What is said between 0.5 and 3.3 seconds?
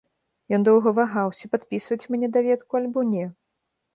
Ён доўга вагаўся, падпісваць мне даведку альбо не.